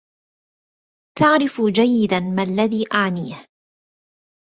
[1.19, 3.45] تعرف جيّدا ما الّذي أعنيه.